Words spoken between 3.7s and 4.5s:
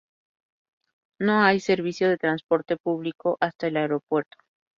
aeropuerto.